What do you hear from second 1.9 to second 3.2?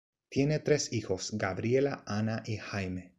Ana y Jaime.